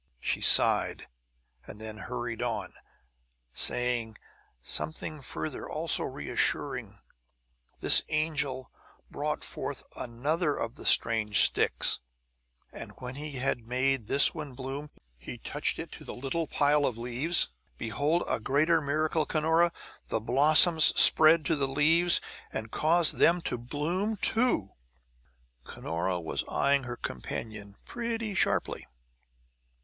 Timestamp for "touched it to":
15.37-16.03